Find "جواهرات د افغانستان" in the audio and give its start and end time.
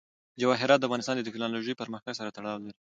0.41-1.15